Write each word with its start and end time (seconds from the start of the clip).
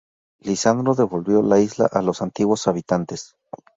Lisandro 0.39 0.95
devolvió 0.95 1.43
la 1.43 1.59
isla 1.59 1.85
a 1.85 2.01
los 2.01 2.23
antiguos 2.23 2.65
habitantes. 2.67 3.35